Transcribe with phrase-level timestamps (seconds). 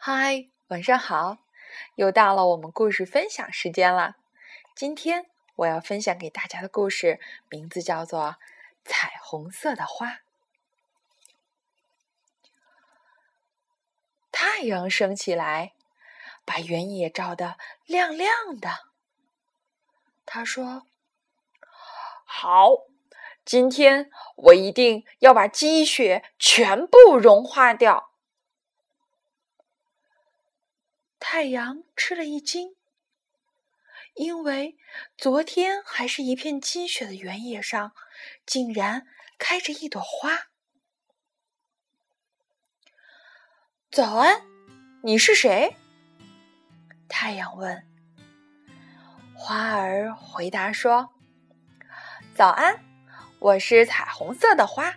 [0.00, 1.38] 嗨，晚上好！
[1.96, 4.14] 又到了我们故事分享时间了。
[4.76, 7.18] 今天我要分享给大家的故事
[7.48, 8.20] 名字叫做
[8.84, 10.06] 《彩虹色的花》。
[14.30, 15.72] 太阳升起来，
[16.44, 18.70] 把原野照得亮亮的。
[20.24, 20.86] 他说
[22.24, 22.70] ：“好，
[23.44, 28.04] 今天我一定要把积雪全部融化掉。”
[31.20, 32.76] 太阳吃了一惊，
[34.14, 34.76] 因为
[35.16, 37.92] 昨天还是一片积雪的原野上，
[38.46, 39.06] 竟然
[39.38, 40.48] 开着一朵花。
[43.90, 44.42] 早安，
[45.02, 45.76] 你是谁？
[47.08, 47.84] 太阳问。
[49.34, 51.10] 花儿回答说
[52.34, 52.84] ：“早安，
[53.38, 54.96] 我是彩虹色的花。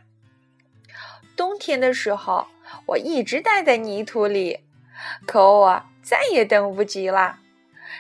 [1.35, 2.47] 冬天的时候，
[2.87, 4.65] 我一直待在泥土里，
[5.25, 7.39] 可我再也等不及了。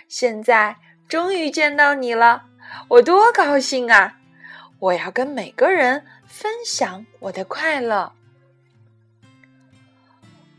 [0.07, 0.77] 现在
[1.07, 2.45] 终于见到你了，
[2.87, 4.17] 我多高兴啊！
[4.79, 8.13] 我要跟每个人分享我的快乐。”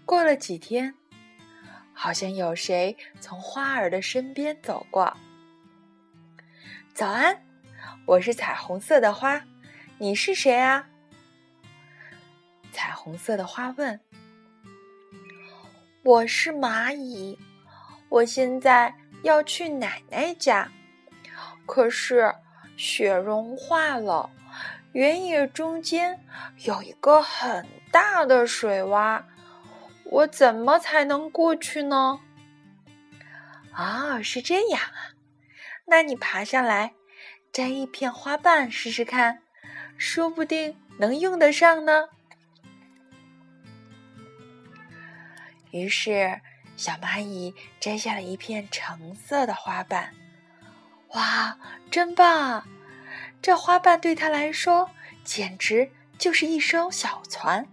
[0.05, 0.95] 过了几天，
[1.95, 5.17] 好像有谁从花儿的身边走过。
[6.93, 7.43] 早安，
[8.05, 9.43] 我是彩虹色的花，
[9.99, 10.87] 你是谁啊？
[12.73, 13.99] 彩虹色的花问。
[16.05, 17.39] 我是蚂蚁，
[18.09, 20.69] 我现在要去奶奶家，
[21.65, 22.35] 可是
[22.77, 24.29] 雪融化了，
[24.91, 26.19] 原野中间
[26.65, 29.23] 有一个很大的水洼，
[30.07, 32.19] 我怎么才能过去呢？
[33.77, 35.15] 哦，是这样啊。
[35.85, 36.95] 那你爬下来，
[37.53, 39.39] 摘一片花瓣试试看，
[39.97, 42.09] 说不定能用得上呢。
[45.73, 46.41] 于是，
[46.77, 50.15] 小蚂蚁摘下了一片橙色的花瓣。
[51.09, 51.59] 哇，
[51.91, 52.65] 真棒！
[53.43, 54.91] 这花瓣对它来说
[55.25, 57.67] 简直就是一艘小船。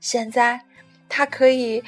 [0.00, 0.64] 现在，
[1.08, 1.84] 它可以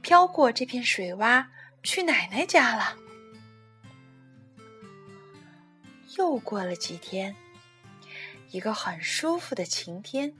[0.00, 1.46] 飘过这片水洼，
[1.82, 2.96] 去奶奶家了。
[6.18, 7.34] 又过了几天，
[8.50, 10.34] 一个很舒服的晴天，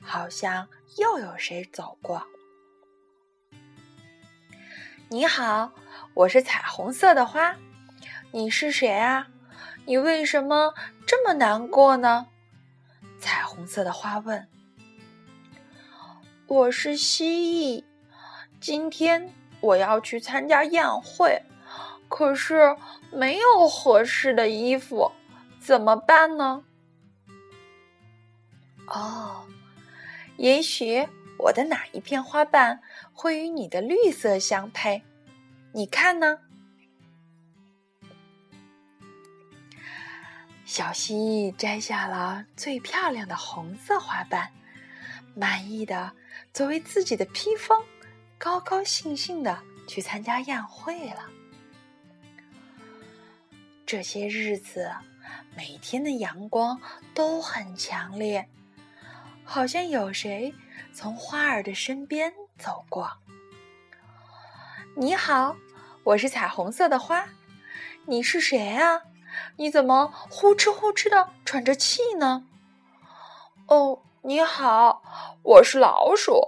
[0.00, 0.66] 好像
[0.96, 2.26] 又有谁走过。
[5.12, 5.72] 你好，
[6.14, 7.56] 我是彩虹色的花，
[8.30, 9.26] 你是谁啊？
[9.84, 10.72] 你为什么
[11.04, 12.28] 这么难过呢？
[13.18, 14.46] 彩虹色的花问。
[16.46, 17.84] 我是蜥蜴，
[18.60, 21.42] 今天我要去参加宴会。
[22.08, 22.76] 可是
[23.10, 25.10] 没有合适的衣服，
[25.58, 26.62] 怎么办呢？
[28.86, 29.44] 哦，
[30.36, 31.08] 也许
[31.42, 32.80] 我的哪一片花瓣
[33.12, 35.02] 会与你的绿色相配？
[35.72, 36.38] 你看呢？
[40.64, 44.52] 小蜥蜴摘下了最漂亮的红色花瓣，
[45.34, 46.12] 满意的
[46.52, 47.82] 作为自己的披风，
[48.38, 51.28] 高高兴兴的去参加宴会了。
[53.84, 54.92] 这些日子，
[55.56, 56.80] 每天的阳光
[57.14, 58.48] 都很强烈，
[59.52, 60.54] 好像有谁
[60.94, 63.10] 从花儿的身边走过。
[64.94, 65.56] 你好，
[66.04, 67.28] 我是彩虹色的花，
[68.06, 69.02] 你是谁啊？
[69.56, 72.46] 你怎么呼哧呼哧的喘着气呢？
[73.66, 75.02] 哦，你好，
[75.42, 76.40] 我是老鼠，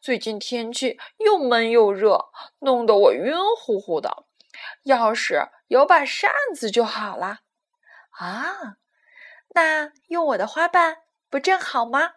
[0.00, 2.26] 最近天气又闷又热，
[2.60, 4.26] 弄得我晕乎乎的。
[4.84, 7.40] 要是有把扇子就好了
[8.10, 8.76] 啊！
[9.56, 10.98] 那用我的花瓣
[11.28, 12.12] 不正好吗？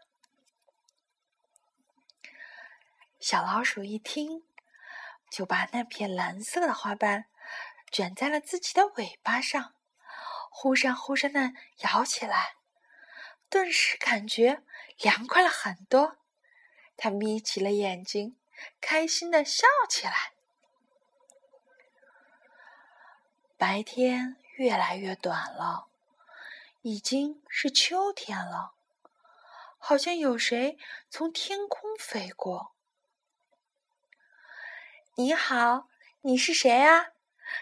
[3.29, 4.45] 小老鼠一听，
[5.29, 7.25] 就把那片蓝色的花瓣
[7.91, 9.73] 卷在了自己的尾巴上，
[10.49, 12.55] 忽闪忽闪的摇起来，
[13.49, 14.63] 顿时感觉
[14.97, 16.15] 凉快了很多。
[16.95, 18.37] 它眯起了眼睛，
[18.79, 20.31] 开心的笑起来。
[23.57, 25.87] 白天越来越短了，
[26.81, 28.71] 已经是秋天了。
[29.77, 30.79] 好像有谁
[31.09, 32.76] 从天空飞过。
[35.19, 35.87] 你好，
[36.21, 37.07] 你是谁啊？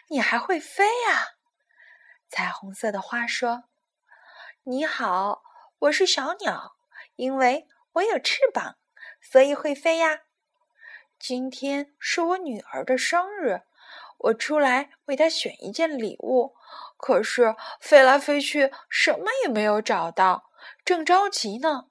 [0.10, 1.36] 你还会飞呀？
[2.28, 3.64] 彩虹色的花说
[4.64, 5.42] ：“你好，
[5.80, 6.76] 我是小鸟，
[7.16, 8.76] 因为我有翅膀，
[9.22, 10.24] 所以会飞呀。
[11.18, 13.62] 今天是我女儿的生日。”
[14.20, 16.58] 我出来为她选一件礼物，
[16.98, 20.52] 可是飞来飞去，什么也没有找到，
[20.84, 21.86] 正着急呢。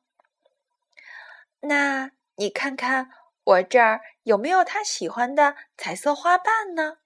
[1.61, 3.11] 那你看看
[3.45, 6.99] 我这儿有没有他喜欢的彩色花瓣呢？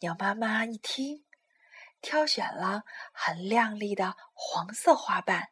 [0.00, 1.24] 鸟妈妈一听，
[2.00, 5.50] 挑选了很亮丽的黄色花瓣，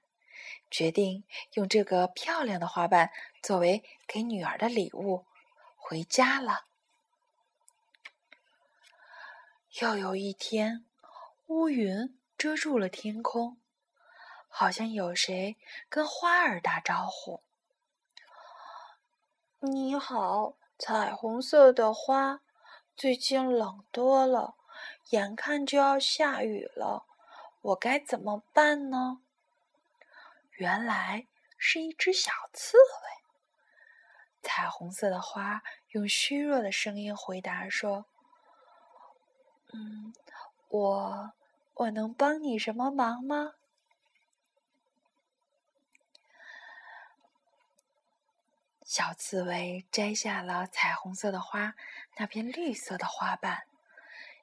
[0.71, 3.13] 决定用这个漂亮的花瓣
[3.43, 5.27] 作为给女儿的礼物，
[5.77, 6.67] 回家了。
[9.81, 10.85] 又有一天，
[11.47, 13.61] 乌云遮住了天空，
[14.49, 15.57] 好像有谁
[15.89, 17.45] 跟花儿打招呼。
[19.61, 22.41] 你好，彩虹色的花。
[22.97, 24.55] 最近冷多了，
[25.11, 27.07] 眼看就要下雨了，
[27.63, 29.21] 我该怎么办呢？
[30.53, 31.27] 原来
[31.57, 33.25] 是一只小刺猬。
[34.43, 38.07] 彩虹色的花用虚弱的声音回答说
[39.75, 40.15] ：“嗯，
[40.69, 41.33] 我
[41.75, 43.55] 我能帮你什么忙吗？”
[48.89, 51.75] 小刺猬摘下了彩虹色的花
[52.17, 53.65] 那片绿色的花瓣，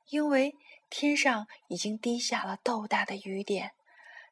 [0.10, 0.56] 因为
[0.88, 3.74] 天上已经滴下了豆大的雨点，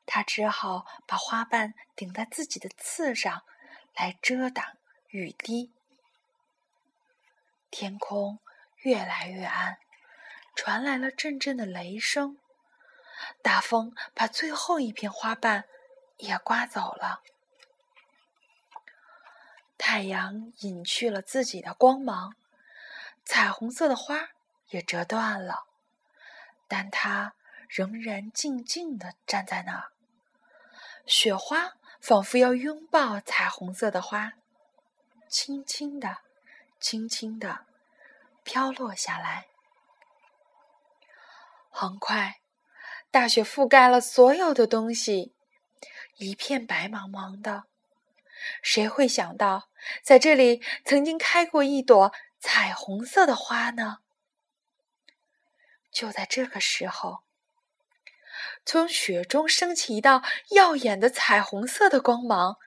[0.05, 3.43] 它只好把花瓣顶在自己的刺上，
[3.95, 4.77] 来遮挡
[5.07, 5.73] 雨滴。
[7.71, 8.37] 天空
[8.83, 9.79] 越来越暗，
[10.55, 12.37] 传来了阵阵的雷声，
[13.41, 15.63] 大风把最后一片花瓣
[16.17, 17.23] 也刮走了。
[19.85, 22.33] 太阳隐去了自己的光芒，
[23.25, 24.29] 彩虹色的花
[24.69, 25.65] 也折断了，
[26.69, 27.33] 但它
[27.67, 29.91] 仍然静静地站在那儿。
[31.05, 34.31] 雪花仿佛要拥抱彩虹色的花，
[35.27, 36.19] 轻轻地、
[36.79, 37.65] 轻轻地
[38.45, 39.47] 飘落下来。
[41.69, 42.39] 很快，
[43.11, 45.33] 大雪覆盖了所有的东西，
[46.15, 47.65] 一片白茫茫的。
[48.61, 49.69] 谁会想到，
[50.01, 53.99] 在这里曾经开过一朵彩虹色的花呢？
[55.91, 57.23] 就在这个时候，
[58.65, 62.57] 从雪中升起一道耀眼的彩虹色的光芒，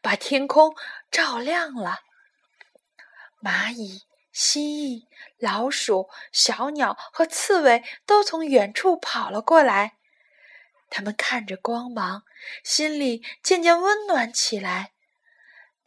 [0.00, 0.74] 把天空
[1.10, 2.00] 照亮了。
[3.40, 4.02] 蚂蚁、
[4.32, 5.06] 蜥蜴、
[5.38, 9.96] 老鼠、小鸟和刺猬都从远处跑了过来，
[10.90, 12.24] 他们看着光芒，
[12.62, 14.92] 心里渐渐温暖起来。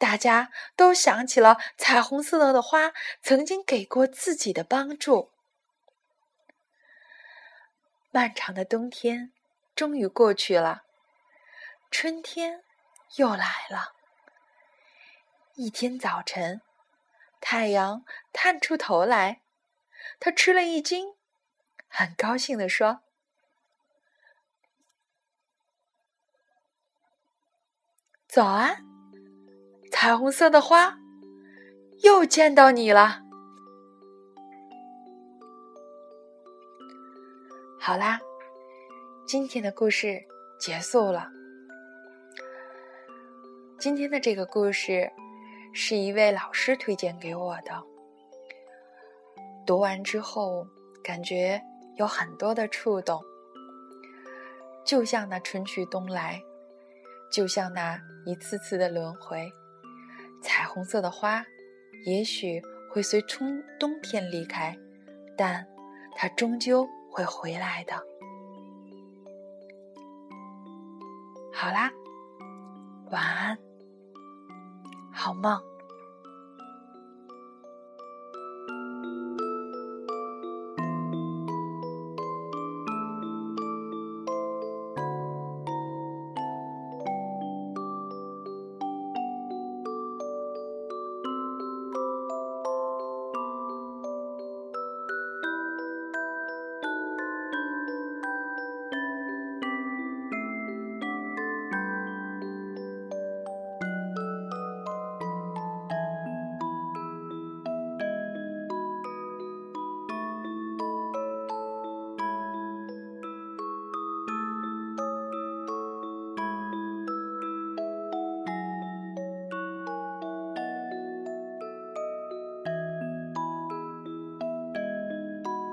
[0.02, 5.30] 大家都想起了彩虹色的花曾经给过自己的帮助。
[8.10, 9.32] 漫长的冬天
[9.76, 10.82] 终于过去了，
[11.88, 12.64] 春天
[13.14, 13.94] 又来了。
[15.54, 16.62] 一天早晨，
[17.40, 19.42] 太阳探出头来，
[20.18, 21.14] 他吃了一惊，
[21.86, 23.02] 很高兴地说
[28.26, 28.84] ：“早安。”
[30.02, 30.98] 彩虹色的花，
[32.02, 33.22] 又见到你了。
[37.78, 38.18] 好啦，
[39.24, 40.20] 今天的故事
[40.58, 41.30] 结束了。
[43.78, 45.08] 今天的这个故事
[45.72, 47.80] 是一位老师推荐给我的，
[49.64, 50.66] 读完之后
[51.04, 51.62] 感觉
[51.94, 53.22] 有很多的触动，
[54.84, 56.42] 就像那春去冬来，
[57.30, 57.96] 就像那
[58.26, 59.48] 一次次的轮回。
[60.72, 61.44] 红色的花，
[62.06, 64.74] 也许会随春冬天离开，
[65.36, 65.66] 但
[66.16, 67.92] 它终究会回来的。
[71.52, 71.90] 好啦，
[73.10, 73.58] 晚安，
[75.12, 75.71] 好梦。